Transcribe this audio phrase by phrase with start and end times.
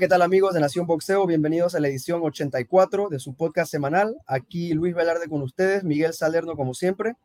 [0.00, 1.26] ¿qué tal amigos de Nación Boxeo?
[1.26, 4.16] Bienvenidos a la edición 84 de su podcast semanal.
[4.26, 7.16] Aquí Luis Velarde con ustedes, Miguel Salerno como siempre.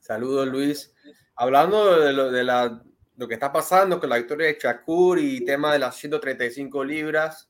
[0.00, 0.92] Saludos Luis.
[1.36, 2.82] Hablando de lo, de la,
[3.16, 7.48] lo que está pasando con la victoria de Shakur y tema de las 135 libras,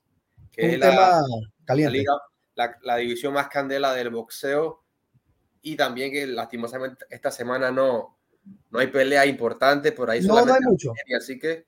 [0.52, 1.22] que Un es tema la,
[1.64, 1.92] caliente.
[1.92, 2.20] la liga-
[2.56, 4.82] la- la división más candela del boxeo
[5.62, 8.18] y también que lastimosamente esta semana no,
[8.70, 10.20] no hay pelea importante por ahí.
[10.22, 10.92] No, no hay mucho.
[11.16, 11.64] así que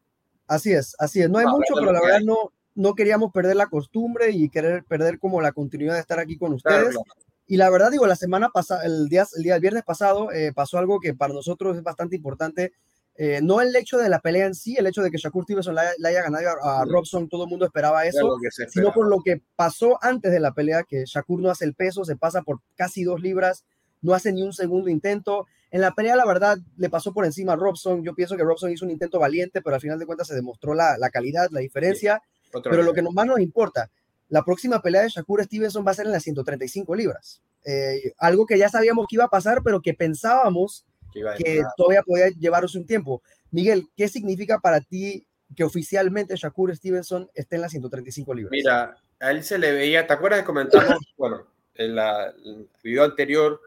[0.47, 1.29] Así es, así es.
[1.29, 5.19] No hay mucho, pero la verdad no, no queríamos perder la costumbre y querer perder
[5.19, 6.95] como la continuidad de estar aquí con ustedes.
[6.95, 7.03] claro,
[7.49, 10.53] Y la verdad, digo, la semana pasada, el día, el día del viernes pasado, eh,
[10.55, 12.73] pasó algo que para nosotros es bastante importante.
[13.17, 15.75] Eh, no el hecho de la pelea en sí, el hecho de que Shakur Stevenson
[15.75, 16.85] le haya, ganado a.
[16.85, 18.95] Robson, todo el mundo esperaba era eso, se sino esperaba.
[18.95, 22.15] por lo que pasó antes de la pelea, que Shakur no hace el peso, se
[22.15, 23.65] pasa por casi dos libras,
[24.03, 25.47] no hace ni un segundo intento.
[25.73, 28.05] En la pelea, la verdad, le pasó por encima a Robson.
[28.05, 30.75] Yo pienso que Robson hizo un intento valiente, pero al final de cuentas se demostró
[30.75, 32.23] la, la calidad, la diferencia.
[32.53, 33.91] Otro Pero lo que más nos importa,
[34.29, 37.43] la próxima pelea de Shakur Stevenson va a ser en las 135 libras.
[37.65, 42.29] Eh, algo que ya sabíamos que iba a pasar, pero que pensábamos Que todavía podía
[42.29, 43.23] llevarse un tiempo.
[43.51, 48.51] Miguel, ¿qué significa para ti que oficialmente Shakur Stevenson esté en las 135 libras?
[48.53, 53.05] Mira, a él se le veía, ¿te acuerdas que comentamos, bueno, en la, el video
[53.05, 53.61] anterior,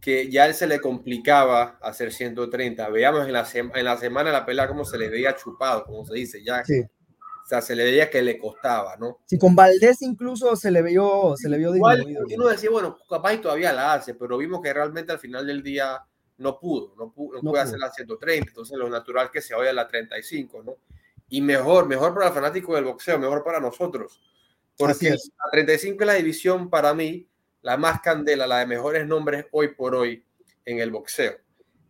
[0.00, 2.88] que ya a él se le complicaba hacer 130?
[2.88, 6.14] Veíamos en la, en la semana la pelea cómo se le veía chupado, como se
[6.14, 6.82] dice, ya, Sí.
[7.42, 9.18] O sea, se le veía que le costaba, ¿no?
[9.26, 13.34] Si con Valdés incluso se le vio, se le vio Igual uno decía, bueno, capaz
[13.34, 16.04] y todavía la hace, pero vimos que realmente al final del día
[16.38, 17.68] no pudo, no pudo, no No puede pudo.
[17.68, 20.76] hacer la 130, entonces lo natural que se vaya a la 35, ¿no?
[21.28, 24.20] Y mejor, mejor para el fanático del boxeo, mejor para nosotros,
[24.76, 25.30] porque es.
[25.44, 27.26] la 35 es la división para mí,
[27.62, 30.24] la más candela, la de mejores nombres hoy por hoy
[30.64, 31.36] en el boxeo.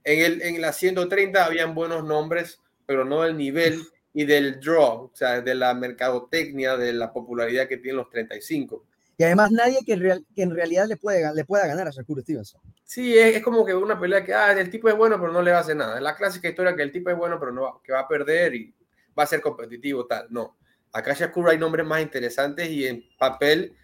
[0.04, 3.82] En, el, en la 130 habían buenos nombres, pero no del nivel
[4.14, 8.84] y del draw, o sea, de la mercadotecnia, de la popularidad que tienen los 35.
[9.18, 11.90] Y además nadie que, en real- que en realidad le, puede, le pueda ganar a
[11.90, 12.60] Shakur Stevenson.
[12.84, 15.40] Sí, es, es como que una pelea que ah, el tipo es bueno, pero no
[15.42, 15.96] le va a hacer nada.
[15.96, 18.08] Es la clásica historia que el tipo es bueno, pero no va, que va a
[18.08, 18.74] perder y
[19.18, 20.26] va a ser competitivo, tal.
[20.30, 20.56] No.
[20.92, 23.74] Acá Shakur hay nombres más interesantes y en papel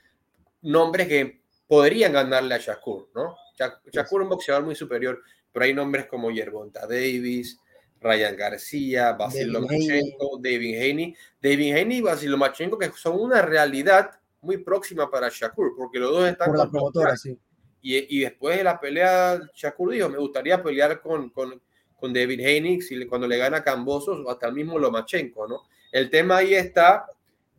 [0.62, 3.36] nombres que podrían ganarle a Shakur, ¿no?
[3.58, 5.22] Sha- Shakur es un boxeador muy superior,
[5.52, 7.58] pero hay nombres como Yerbonta Davis,
[8.00, 9.48] Ryan García, Basil.
[9.48, 11.16] Lomachenko, David Haney.
[11.40, 14.10] David Haney y Basil Lomachenko que son una realidad
[14.40, 17.36] muy próxima para Shakur, porque los dos están Por la promotora, sí.
[17.82, 21.60] y, y después de la pelea, Shakur dijo, me gustaría pelear con, con,
[21.98, 25.62] con David Haney si cuando le gana Cambosos o hasta el mismo Lomachenko, ¿no?
[25.90, 27.06] El tema ahí está,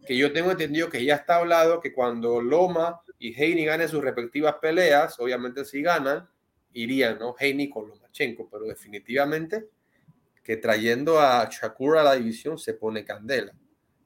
[0.08, 4.02] que yo tengo entendido que ya está hablado, que cuando Loma y Haney ganen sus
[4.02, 6.30] respectivas peleas, obviamente si ganan,
[6.74, 7.36] irían, ¿no?
[7.38, 9.66] Haney con Lomachenko, pero definitivamente
[10.50, 13.54] que trayendo a Shakur a la división se pone candela.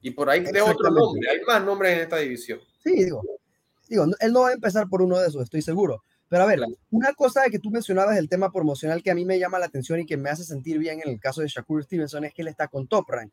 [0.02, 2.60] Y por ahí de otro nombre, hay más nombres en esta división.
[2.82, 3.22] Sí, digo,
[3.88, 6.02] digo, él no va a empezar por uno de esos, estoy seguro.
[6.28, 6.74] Pero a ver, Claro.
[6.90, 10.00] una cosa que tú mencionabas del tema promocional que a mí me llama la atención
[10.00, 12.48] y que me hace sentir bien en el caso de Shakur Stevenson es que él
[12.48, 13.32] está con Top Rank.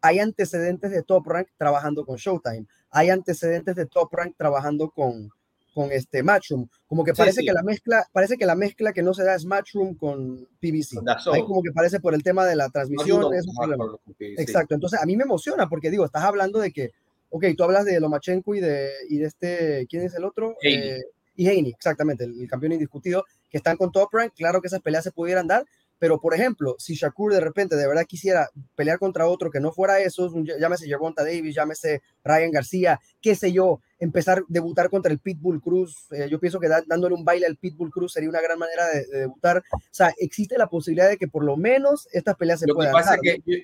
[0.00, 2.68] Hay antecedentes de Top Rank trabajando con Showtime.
[2.90, 5.30] Hay antecedentes de Top Rank trabajando con,
[5.72, 6.68] con este Matchroom.
[6.86, 7.46] Como que parece sí.
[7.46, 11.34] que la mezcla, parece que la mezcla que no se da es Matchroom con DAZN.
[11.34, 13.34] Ahí como que parece por el tema de la No transmisión.
[13.34, 14.34] es un lo que- sí.
[14.38, 16.90] Exacto, entonces a mí me emociona porque digo, estás hablando de que,
[17.30, 20.56] ok, tú hablas de Lomachenko y de, y de este, ¿quién es el otro?
[20.62, 20.74] Haney.
[20.76, 21.02] Eh,
[21.34, 24.80] y Haney, exactamente, el, el campeón indiscutido, que están con Top Rank, claro que esas
[24.82, 25.64] peleas se pudieran dar,
[26.02, 29.70] pero por ejemplo, si Shakur de repente de verdad quisiera pelear contra otro que no
[29.70, 34.90] fuera esos, un- llámese Gervonta Davis, llámese Ryan García, qué sé yo, empezar a debutar
[34.90, 38.14] contra el Pitbull Cruz, eh, yo pienso que da- dándole un baile al Pitbull Cruz
[38.14, 41.44] sería una gran manera de, de debutar, o sea, existe la posibilidad de que por
[41.44, 43.58] lo menos estas peleas se Lo que pasa es que yo,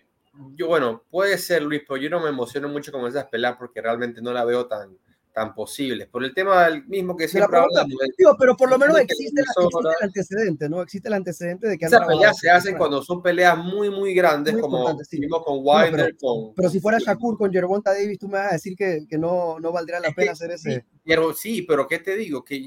[0.55, 3.83] yo, bueno, puede ser Luis, pero yo no me emociono mucho con esas peleas porque
[3.83, 4.97] realmente no la veo tan,
[5.38, 6.08] tan posibles.
[6.08, 7.82] Por el tema del mismo que siempre promotora.
[7.82, 8.02] hablamos.
[8.19, 10.82] Digo, pero por lo menos existe, la- existe el antecedente, ¿no?
[10.82, 14.55] Existe el antecedente de que Esas peleas se hacen cuando son peleas muy, muy grandes,
[14.55, 15.20] Muy como sí.
[15.20, 16.55] vimos con Wilder, con...
[16.55, 19.61] Pero si fuera Shakur con Gervonta Davis, tú me vas a decir que, que no,
[19.61, 20.85] no valdría la Es que pena hacer ese.
[21.05, 22.44] Pero, sí, pero ¿qué te digo?
[22.44, 22.67] Que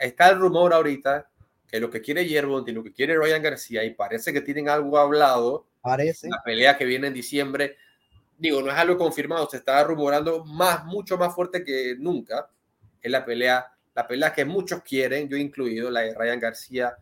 [0.00, 1.30] está el rumor ahorita
[1.68, 4.68] que lo que quiere Yerbont y lo que quiere Ryan García, y parece que tienen
[4.68, 6.28] algo hablado, Parece.
[6.28, 7.76] la pelea que viene en diciembre,
[8.40, 12.48] digo, no es algo confirmado, se está rumorando más, mucho más fuerte que nunca,
[13.00, 16.96] es la pelea, la pelea que muchos quieren, yo incluido, la de Ryan García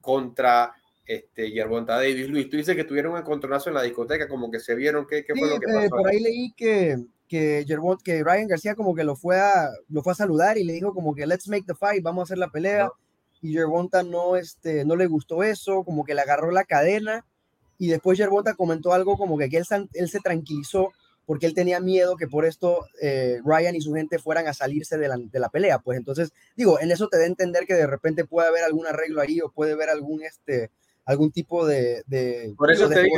[0.00, 0.72] contra
[1.04, 2.28] este, Yerbonta Davis.
[2.28, 5.24] Luis, tú dices que tuvieron un encontronazo en la discoteca, como que se vieron, ¿qué,
[5.24, 5.88] qué Sí, fue lo que eh, pasó?
[5.90, 6.98] por ahí leí que,
[7.28, 10.64] que, Gervont- que Ryan García como que lo fue, a, lo fue a saludar y
[10.64, 12.84] le dijo como que let's make the fight, vamos a hacer la pelea.
[12.84, 12.92] Ajá.
[13.40, 17.24] Y Gervonta no, este, no le gustó eso, como que le agarró la cadena.
[17.82, 20.92] Y después Gervonta comentó algo como que, que él, se tranquilizó
[21.26, 24.98] porque él tenía miedo que por esto eh, Ryan y su gente fueran a salirse
[24.98, 25.80] de la, de la, pelea.
[25.80, 28.86] Pues entonces, digo, en eso te da a entender que de repente puede haber algún
[28.86, 30.70] arreglo ahí o puede haber algún, este,
[31.06, 32.04] algún tipo de...
[32.06, 33.16] de por eso te digo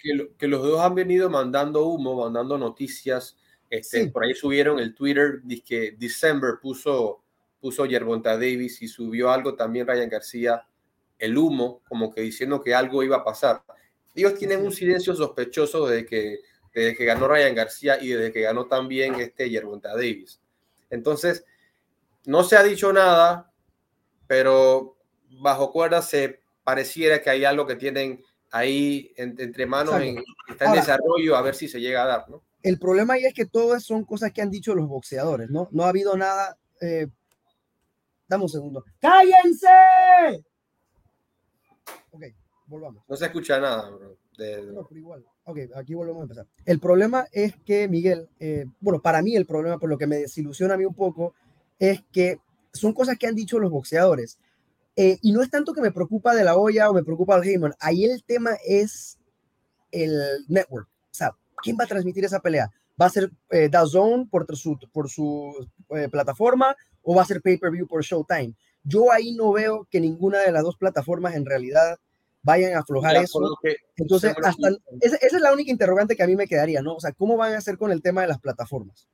[0.00, 3.36] que, que, los dos han venido mandando humo, mandando noticias.
[3.70, 4.10] Este, sí.
[4.10, 7.22] Por ahí subieron el Twitter, dice que December puso,
[7.60, 10.66] puso Yerbonta Davis y subió algo también Ryan García,
[11.20, 13.62] el humo, como que diciendo que algo iba a pasar.
[14.14, 16.40] Ellos tienen un silencio sospechoso de que
[16.74, 20.40] desde que ganó Ryan García y desde que ganó también este Yerbonta Davis.
[20.90, 21.44] Entonces,
[22.24, 23.52] no se ha dicho nada,
[24.26, 24.96] pero
[25.40, 30.70] bajo cuerda se pareciera que hay algo que tienen ahí entre manos, en, está en
[30.70, 32.42] Ahora, desarrollo, a ver si se llega a dar, ¿no?
[32.62, 35.68] El problema ahí es que todas son cosas que han dicho los boxeadores, ¿no?
[35.72, 36.56] No ha habido nada.
[36.80, 37.08] Eh,
[38.28, 38.84] dame un segundo.
[39.00, 40.44] ¡Cállense!
[42.12, 42.22] Ok,
[42.66, 43.04] volvamos.
[43.08, 44.16] No se escucha nada, bro.
[44.36, 44.62] De...
[44.62, 45.24] No, pero igual.
[45.44, 46.46] Ok, aquí volvemos a empezar.
[46.64, 50.16] El problema es que, Miguel, eh, bueno, para mí el problema, por lo que me
[50.16, 51.34] desilusiona a mí un poco,
[51.78, 52.38] es que
[52.72, 54.38] son cosas que han dicho los boxeadores.
[54.94, 57.44] Eh, y no es tanto que me preocupa de la olla o me preocupa el
[57.44, 57.74] Heyman.
[57.80, 59.18] Ahí el tema es
[59.90, 60.88] el network.
[60.88, 62.70] O sea, ¿quién va a transmitir esa pelea?
[63.00, 67.40] ¿Va a ser eh, DAZN por su, por su eh, plataforma o va a ser
[67.40, 68.54] pay-per-view por Showtime?
[68.84, 71.98] Yo ahí no veo que ninguna de las dos plataformas en realidad
[72.42, 73.40] vayan a aflojar ya, eso.
[73.62, 74.68] Que, Entonces, hasta,
[75.00, 76.96] esa, esa, es la única interrogante que a mí me quedaría, ¿no?
[76.96, 79.08] O sea, ¿cómo van a hacer con el tema de las plataformas?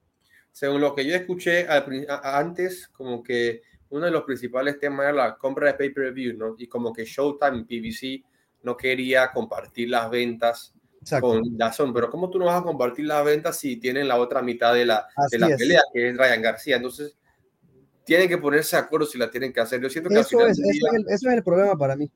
[0.53, 5.05] Según lo que yo escuché al, a, antes, como que uno de los principales temas
[5.05, 6.55] era la compra de pay-per-view, ¿no?
[6.59, 8.25] Y como que Showtime y PBC
[8.63, 11.29] no quería compartir las ventas Exacto.
[11.29, 14.43] con Dazón, pero ¿cómo tú no vas a compartir las ventas si tienen la otra
[14.43, 16.77] mitad de la, de la pelea, que es Ryan García?
[16.77, 17.17] Entonces,
[18.05, 19.81] tienen que ponerse de acuerdo si la tienen que hacer.
[19.81, 22.11] Yo siento que eso, es, día, eso, es el, eso es el problema para mí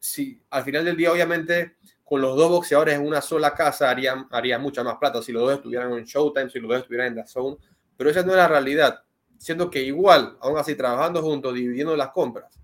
[0.00, 4.26] si al final del día, obviamente, con los dos boxeadores en una sola casa harían,
[4.30, 7.14] haría mucha más plata si los dos estuvieran en Showtime, si los dos estuvieran en
[7.16, 7.58] The Zone,
[7.96, 9.04] pero esa no es la realidad.
[9.38, 12.58] Siendo que igual, aún así, trabajando juntos, dividiendo las compras,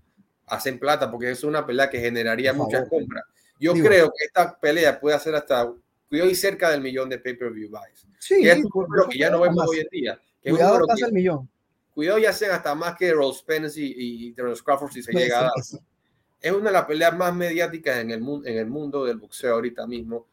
[0.47, 3.23] hacen plata porque es una pelea que generaría no, muchas compras.
[3.59, 7.69] Yo Digo, creo que esta pelea puede hacer hasta hoy cerca del millón de pay-per-view
[7.69, 8.07] buys.
[8.19, 10.21] Sí, que es un número que ya no vemos hoy en día.
[10.41, 11.49] Que cuidado, pasa el millón.
[11.93, 15.19] Cuidado, ya sean hasta más que Rose Spence y, y Terence Crawford si se no,
[15.19, 15.51] llega a.
[16.41, 19.55] Es una de las peleas más mediáticas en el, mundo, en el mundo del boxeo
[19.55, 20.27] ahorita mismo.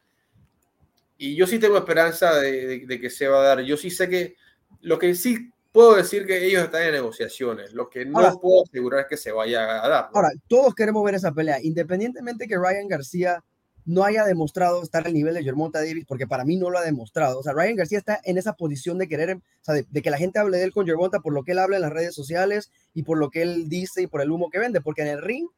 [1.17, 3.61] Y yo sí tengo esperanza de, de, de, que se va a dar.
[3.63, 4.37] Yo sí sé que
[4.81, 7.73] lo que sí puedo decir que ellos están en negociaciones.
[7.73, 10.05] Lo que no ahora, puedo asegurar es que se vaya a dar.
[10.05, 10.17] ¿no?
[10.17, 13.43] Ahora, todos queremos ver esa pelea, independientemente que Ryan García
[13.85, 16.83] no haya demostrado estar al nivel de Germonta Davis, porque para mí no lo ha
[16.83, 17.41] demostrado.
[17.41, 20.11] O sea, Ryan García está en esa posición de querer, o sea, de, de que
[20.11, 22.15] la gente hable de él con Germonta por lo que él habla en las redes
[22.15, 25.09] sociales y por lo que él dice y por el humo que vende, porque en
[25.09, 25.49] el ring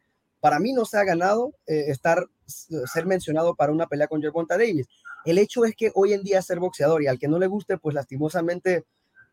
[0.47, 4.57] para mí no se ha ganado eh, estar, ser mencionado para una pelea con Gervonta
[4.57, 4.87] Davis.
[5.25, 7.79] El hecho es que hoy en día ser boxeador y al que no le guste,
[7.79, 8.85] pues lastimosamente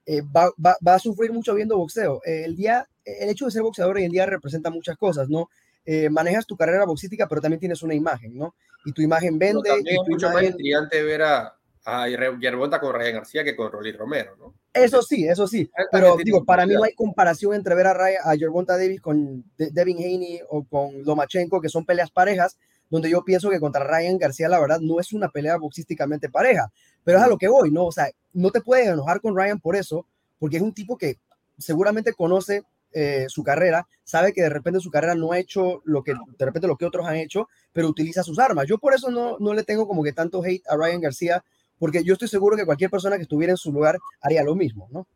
[0.07, 2.19] eh, va, va, va, a sufrir mucho viendo boxeo.
[2.25, 5.51] Eh, el, día, el hecho de ser boxeador hoy en día representa muchas cosas, ¿no?
[5.85, 8.55] Eh, manejas tu carrera boxística, pero también tienes una imagen, ¿no?
[8.83, 9.69] Y tu imagen vende.
[9.69, 10.45] No, también es mucho imagen...
[10.45, 11.55] más intrigante ver a,
[11.85, 14.53] a Yerbonta con Ryan García que con Rolly Romero, ¿no?
[14.73, 15.69] Eso sí, eso sí.
[15.91, 19.43] Pero digo, para mí no hay comparación entre ver a, Ryan, a Yerbonta Davis con
[19.57, 22.57] De Devin Haney o con Lomachenko, que son peleas parejas,
[22.89, 26.71] donde yo pienso que contra Ryan García, la verdad, no es una pelea boxísticamente pareja.
[27.03, 27.85] Pero es a lo que voy, ¿no?
[27.85, 30.05] O sea, no te puedes enojar con Ryan por eso,
[30.39, 31.17] porque es un tipo que
[31.57, 32.63] seguramente conoce
[32.95, 36.45] eh, su carrera, sabe que de repente su carrera no ha hecho lo que de
[36.45, 38.67] repente lo que otros han hecho, pero utiliza sus armas.
[38.67, 41.43] Yo por eso no, no le tengo como que tanto hate a Ryan García
[41.79, 44.87] porque yo estoy seguro que cualquier persona que estuviera en su lugar haría lo mismo,
[44.91, 45.07] ¿no?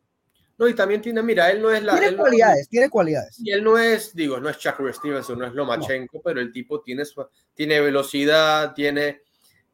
[0.58, 2.00] No, y también tiene, mira, él no es la.
[2.00, 3.40] Tiene cualidades, no, tiene cualidades.
[3.40, 6.24] Y él no es, digo, no es Shakur Stevenson, no es Lomachenko, no.
[6.24, 7.24] pero el tipo tiene, su,
[7.54, 9.22] tiene velocidad, tiene,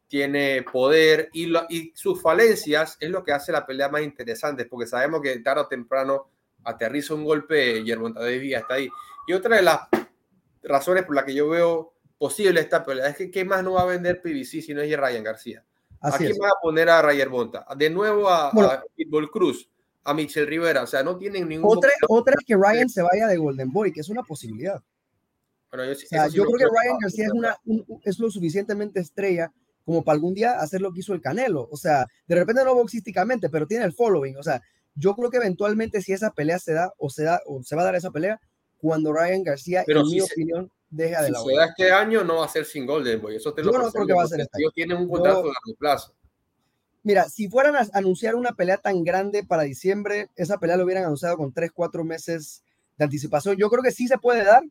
[0.06, 4.66] tiene poder y, lo, y sus falencias es lo que hace la pelea más interesante,
[4.66, 6.28] porque sabemos que tarde o temprano
[6.64, 8.88] aterriza un golpe y Davis hasta ahí.
[9.26, 9.80] Y otra de las
[10.62, 13.82] razones por las que yo veo posible esta pelea es que ¿qué más no va
[13.82, 15.64] a vender PBC si no es Ryan García?
[16.04, 16.38] Así ¿A quién es.
[16.40, 17.66] va a poner a Rayer Bonta?
[17.76, 19.66] De nuevo a, bueno, a Pitbull Cruz,
[20.04, 20.82] a Michel Rivera.
[20.82, 21.78] O sea, no tienen ningún.
[21.78, 24.82] Otra, otra es que Ryan se vaya de Golden Boy, que es una posibilidad.
[25.70, 28.30] Bueno, yo, o sea, sí yo creo que Ryan García es, una, un, es lo
[28.30, 29.50] suficientemente estrella
[29.86, 31.68] como para algún día hacer lo que hizo el Canelo.
[31.70, 34.36] O sea, de repente no boxísticamente, pero tiene el following.
[34.36, 34.60] O sea,
[34.94, 37.82] yo creo que eventualmente si esa pelea se da o se da o se va
[37.82, 38.38] a dar esa pelea,
[38.76, 41.64] cuando Ryan García, pero en si mi se, opinión, deja de si la se da
[41.66, 43.36] este año no va a ser sin Golden Boy.
[43.36, 45.42] Eso te yo lo no creo que va a ser este Ellos tienen un contrato
[45.42, 46.14] de largo plazo.
[47.02, 51.04] Mira, si fueran a anunciar una pelea tan grande para diciembre, esa pelea lo hubieran
[51.04, 52.64] anunciado con 3, 4 meses
[52.96, 53.56] de anticipación.
[53.56, 54.62] Yo creo que sí se puede dar,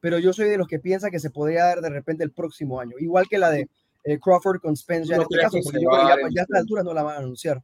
[0.00, 2.80] pero yo soy de los que piensa que se podría dar de repente el próximo
[2.80, 2.96] año.
[2.98, 3.68] Igual que la de
[4.04, 6.82] eh, Crawford con Spence ya en este caso, porque yo ya, ya a esta altura
[6.82, 7.62] no la van a anunciar.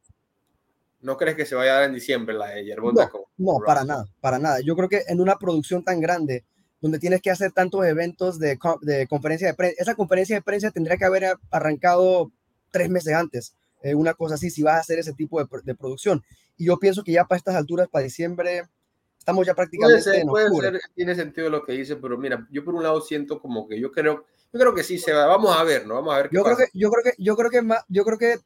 [1.00, 3.10] ¿No crees que se vaya a dar en diciembre la de Yerbonta?
[3.36, 4.60] No, no para nada, para nada.
[4.64, 6.46] Yo creo que en una producción tan grande,
[6.84, 10.70] donde tienes que hacer tantos eventos de, de conferencia de prensa, esa conferencia de prensa
[10.70, 12.30] tendría que haber arrancado
[12.70, 15.74] tres meses antes, eh, una cosa así, si vas a hacer ese tipo de, de,
[15.74, 16.22] producción.
[16.58, 18.64] Y yo pienso que ya para estas alturas, para diciembre,
[19.18, 22.62] estamos ya prácticamente puede ser, puede ser, tiene sentido lo que dice, pero mira, yo
[22.62, 25.56] por un lado siento como que yo creo, yo creo que sí se va, vamos
[25.56, 25.94] a ver, ¿no?
[25.94, 26.56] Vamos a ver qué yo pasa.
[26.56, 28.40] Creo que, yo creo que, yo creo que yo creo que,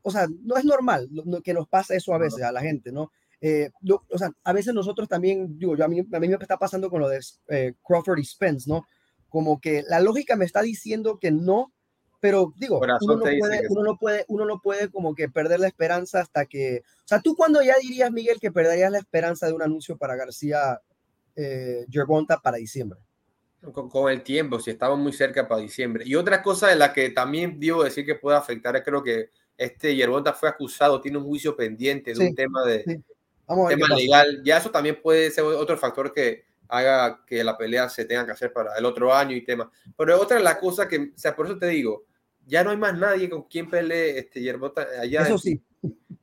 [0.00, 1.10] o sea, no es normal
[1.44, 3.12] que nos pasa eso a veces a la gente, ¿no?
[3.40, 3.70] Eh,
[4.10, 6.90] o sea, a veces nosotros también, digo, yo a mí, a mí me está pasando
[6.90, 8.86] con lo de eh, Crawford y Spence, ¿no?
[9.28, 11.72] Como que la lógica me está diciendo que no,
[12.20, 15.66] pero digo, uno no, puede, uno no, puede, uno no puede como que perder la
[15.66, 19.52] esperanza hasta que, o sea, tú cuando ya dirías, Miguel, que perderías la esperanza de
[19.52, 20.80] un anuncio para García
[21.36, 23.00] eh, Yerbonta para diciembre.
[23.72, 26.04] Con, con, el tiempo, si estamos muy cerca para diciembre.
[26.06, 29.30] Y otra cosa de la que también digo decir que puede afectar es creo que
[29.56, 33.02] este Yerbonta fue acusado, tiene un juicio pendiente de un tema de
[33.68, 34.42] tema legal.
[34.44, 38.32] Ya eso también puede ser otro factor que haga que la pelea se tenga que
[38.32, 39.70] hacer para el otro año y tema.
[39.96, 42.04] Pero otra de las cosas que, o sea, por eso te digo,
[42.46, 45.22] ya no hay más nadie con quien pelee este Yerbota allá.
[45.22, 45.62] Eso sí.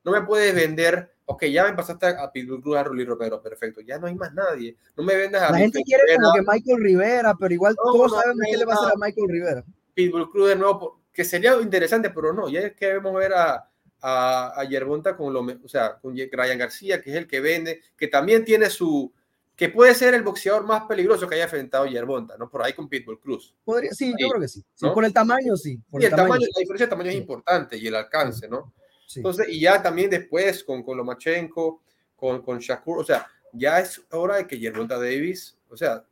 [0.03, 3.81] No me puedes vender, ok, ya me pasaste a Pitbull Cruz, a Rulli Romero, perfecto,
[3.81, 4.75] ya no hay más nadie.
[4.97, 8.43] No me vendas a La gente quiere como que Michael Rivera, pero igual todos sabemos
[8.49, 9.63] qué le va a hacer a Michael Rivera.
[9.93, 13.70] Pitbull Cruz de nuevo, que sería interesante, pero no, ya es que debemos ver a,
[14.01, 17.81] a, a Yerbonta con lo, o sea, con Ryan García, que es el que vende,
[17.95, 19.13] que también tiene su,
[19.55, 22.49] que puede ser el boxeador más peligroso que haya enfrentado Yerbonta, ¿no?
[22.49, 23.53] Por ahí con Pitbull Cruz.
[23.63, 24.63] Podría, sí, yo creo que sí.
[24.79, 25.79] Por el tamaño, sí.
[25.93, 28.73] y el, tamaño, la diferencia de tamaño es importante y el alcance, ¿no?
[29.15, 31.83] Entonces, y ya también después con, con Lomachenko,
[32.15, 36.03] con, con Shakur, o sea, ya es hora de que Yerbonta Davis, o sea,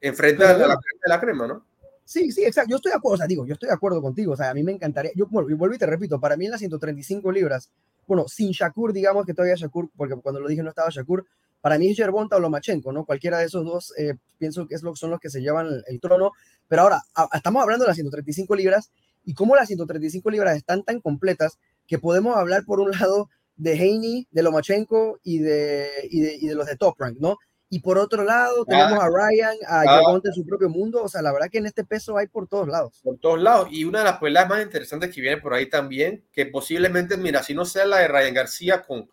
[0.00, 1.66] enfrenta a la, la crema, ¿no?
[2.08, 2.70] Sí, sí, exacto.
[2.70, 4.32] Yo estoy de acuerdo, o sea, digo, yo estoy de acuerdo contigo.
[4.32, 5.12] O sea, a mí me encantaría.
[5.14, 7.70] Yo vuelvo, vuelvo y te repito, para mí en las 135 libras,
[8.06, 11.26] bueno, sin Shakur, digamos que todavía Shakur, porque cuando lo dije no estaba Shakur,
[11.60, 13.04] para mí es Yerbonta o Lomachenko, ¿no?
[13.04, 16.00] Cualquiera de esos dos eh, pienso que es lo, son los que se llevan el,
[16.00, 16.32] trono.
[16.66, 17.02] Pero ahora,
[17.34, 18.90] estamos hablando de las 135 libras
[19.26, 23.72] y cómo las 135 libras están tan completas que podemos hablar por un lado de
[23.72, 27.36] Haney, de Lomachenko y de, y de, y de los de Top Rank, ¿no?
[27.70, 31.02] Y por otro lado, tenemos a Ryan, a ah, en su propio mundo.
[31.02, 33.00] O sea, la verdad que en este peso hay por todos lados.
[33.02, 33.68] Por todos lados.
[33.70, 37.42] Y una de las peleas más interesantes que viene por ahí también, que posiblemente, mira,
[37.42, 39.08] si no sea la de Ryan García con,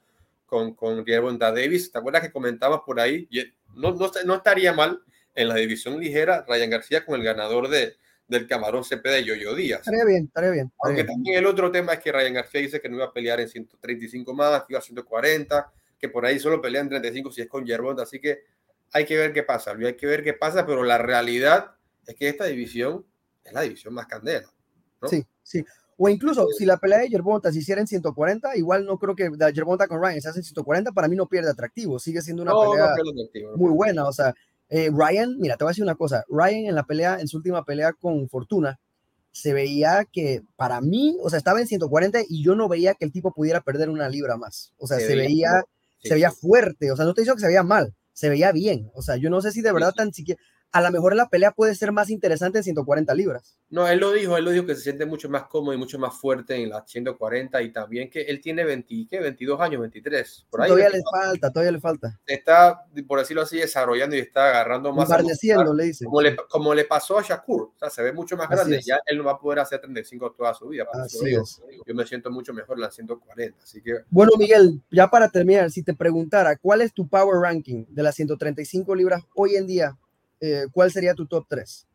[0.46, 1.06] con, con
[1.38, 1.92] Davis.
[1.92, 3.28] ¿Te acuerdas que comentabas por ahí?
[3.76, 5.02] No, no, no, estaría mal
[5.34, 7.96] en la división ligera Ryan García con el ganador de,
[8.28, 9.80] del Camarón CP de Yoyo Díaz.
[9.80, 10.72] Estaría bien, estaría bien.
[10.82, 13.40] Aunque también el otro tema es que Ryan García dice que no iba a pelear
[13.42, 15.74] en 135 más, que iba a 140,
[16.06, 18.04] que por ahí solo pelea en 35 si es con Yerbonta.
[18.04, 18.44] Así que
[18.92, 21.72] hay que ver qué pasa, hay que ver qué pasa, pero la realidad
[22.06, 23.06] es que esta división
[23.44, 24.48] es la división más candela.
[25.08, 25.66] Sí, sí.
[25.98, 29.30] O incluso si la pelea de Yerbonta se hiciera en 140, igual no creo que
[29.30, 32.44] de Yerbonta con Ryan se hace en 140, para mí no pierde atractivo, sigue siendo
[32.44, 32.96] una pelea
[33.56, 34.06] muy buena.
[34.06, 34.34] O sea,
[34.70, 37.38] eh, Ryan, mira, te voy a decir una cosa, Ryan en la pelea, en su
[37.38, 38.80] última pelea con Fortuna,
[39.32, 43.04] se veía que para mí, o sea, estaba en 140 y yo no veía que
[43.04, 44.74] el tipo pudiera perder una libra más.
[44.78, 45.64] O sea, se, veía,
[46.02, 48.90] se veía fuerte, o sea, no te digo que se veía mal, se veía bien.
[48.94, 50.42] O sea, yo no sé si de verdad tan siquiera,
[50.72, 53.58] a lo mejor la pelea puede ser más interesante en 140 libras.
[53.70, 55.98] No, él lo dijo, él lo dijo que se siente mucho más cómodo y mucho
[55.98, 59.20] más fuerte en las 140 y también que él tiene 20, ¿qué?
[59.20, 60.48] 22 años, 23.
[60.50, 62.20] Por ahí todavía le falta, todavía le falta.
[62.26, 65.10] Está, por decirlo así, desarrollando y está agarrando más.
[65.10, 66.06] le dice.
[66.06, 68.82] Como le, como le pasó a Shakur, o sea, se ve mucho más grande.
[68.86, 70.86] Ya él no va a poder hacer 35 toda su vida.
[71.86, 73.64] Yo me siento mucho mejor en las 140.
[73.64, 74.04] Así que...
[74.10, 78.16] Bueno, Miguel, ya para terminar, si te preguntara, ¿cuál es tu power ranking de las
[78.16, 79.98] 135 libras hoy en día?
[80.40, 81.88] Eh, ¿cuál sería tu top 3?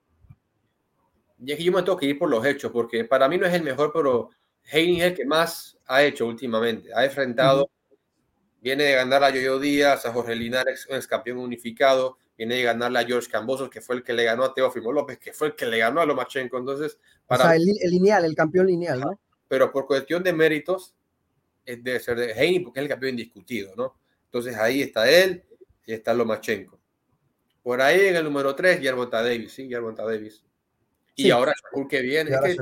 [1.44, 3.46] Y es que yo me tengo que ir por los hechos, porque para mí no
[3.46, 4.30] es el mejor, pero
[4.64, 6.90] Heine es el que más ha hecho últimamente.
[6.94, 7.70] Ha enfrentado,
[8.60, 12.98] viene de ganar a Yoyo Díaz, a Jorge Linares, ex campeón unificado, viene de ganarle
[12.98, 15.54] a George Cambosos, que fue el que le ganó a Teófimo López, que fue el
[15.54, 16.58] que le ganó a Lomachenko.
[16.58, 17.44] Entonces, para...
[17.44, 19.20] O sea, el, lineal, el campeón lineal, ¿no?
[19.48, 20.94] Pero por cuestión de méritos,
[21.64, 23.96] debe ser de Heine, porque es el campeón indiscutido, ¿no?
[24.26, 25.44] Entonces ahí está él
[25.86, 26.79] y está Lomachenko.
[27.62, 30.42] Por ahí en el número 3, Yerbonta Davis, sí, Yerbonta Davis.
[31.14, 32.56] Y ahora Shakur que viene, es que hay,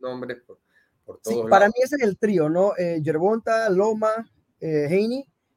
[0.00, 0.58] nombres por,
[1.04, 2.72] por todos Para mí ese es el trío, ¿no?
[2.76, 4.12] Eh, Yerbonta, Loma,
[4.60, 4.86] eh,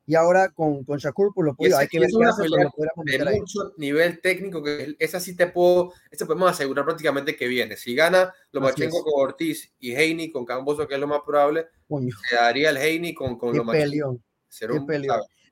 [0.09, 4.21] y ahora con, con Shakur, pues lo puedo, hay que ver una de mucho nivel
[4.21, 7.75] técnico, que esa sí te puedo, esa podemos asegurar prácticamente que viene.
[7.75, 11.67] Si gana Lomachenko con Ortiz y Heini con Camboso, que es lo más probable,
[12.29, 14.17] se daría el Heini con, con Lomachenko.
[14.47, 14.87] Será un,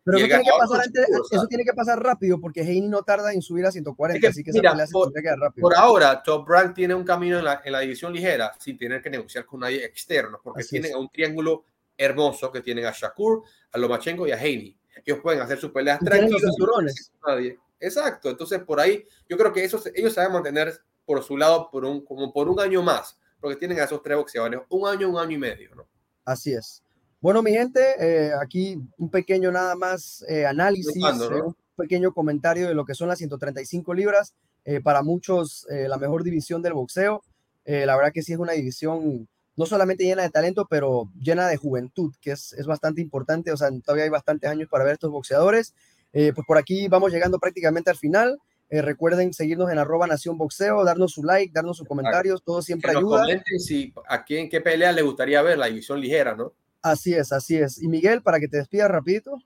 [0.05, 3.33] Pero eso tiene, que pasar antes, eso tiene que pasar rápido porque Heini no tarda
[3.33, 5.63] en subir a 140, así que mira, esa por, se tiene que quedar rápido.
[5.63, 9.01] Por ahora, Top Rank tiene un camino en la, en la división ligera sin tener
[9.01, 10.95] que negociar con nadie externo, porque Así tienen es.
[10.95, 11.65] un triángulo
[11.97, 14.77] hermoso que tienen a Shakur, a Lomachenko y a Heini.
[15.03, 16.39] Ellos pueden hacer sus peleas tranquilos.
[16.39, 17.11] cinturones.
[17.25, 17.57] nadie.
[17.79, 21.83] Exacto, entonces por ahí yo creo que eso, ellos a mantener por su lado por
[21.83, 25.17] un, como por un año más, porque tienen a esos tres boxeadores, un año, un
[25.17, 25.87] año y medio, ¿no?
[26.23, 26.83] Así es.
[27.25, 32.67] Bueno, mi gente, eh, aquí un pequeño nada más eh, análisis, eh, un pequeño comentario
[32.67, 34.35] de lo que son las 135 libras.
[34.83, 37.23] para muchos, la mejor división del boxeo.
[37.65, 41.57] La verdad que sí es una división no solamente llena de talento, pero llena de
[41.57, 43.51] juventud, que es, es bastante importante.
[43.51, 45.73] O sea, todavía hay bastantes años para ver estos boxeadores.
[46.11, 48.37] Pues por aquí vamos llegando prácticamente al final.
[48.69, 52.89] Eh, recuerden seguirnos en arroba Nación Boxeo, darnos su like, darnos sus comentarios, todo siempre
[52.89, 53.21] Que nos ayuda.
[53.21, 56.53] comenten si a quién qué pelea le gustaría ver, la división ligera, ¿no?
[56.85, 57.81] Así es, así es.
[57.81, 59.39] Y Miguel, para que te despidas rapidito.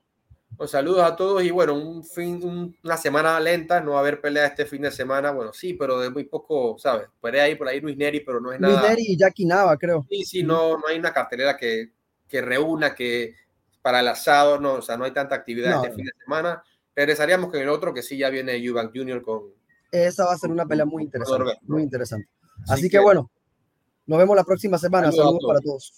[0.58, 4.00] Pues saludos a todos y bueno, un fin, un- una semana lenta, no va a
[4.00, 7.08] haber pelea este fin de semana, bueno, sí, pero de muy poco, ¿sabes?
[7.18, 8.90] Puede ir por ahí Luis Neri, pero no es Luis nada.
[8.90, 10.04] Neri y Jackie Nava, creo.
[10.10, 11.92] Sí, sí, no, no hay una cartelera que,
[12.28, 13.34] que reúna, que
[13.80, 15.94] para el asado, no, o sea, no hay tanta actividad No, este no.
[15.96, 16.62] fin de semana.
[16.94, 19.22] Regresaríamos con el otro, que sí ya viene Eubank Jr.
[19.22, 19.44] con...
[19.90, 22.28] Esa va a ser una pelea muy interesante, muy interesante.
[22.68, 23.30] Así, que, bueno,
[24.04, 25.06] nos vemos la próxima semana.
[25.10, 25.92] Saludos Saludos para todos.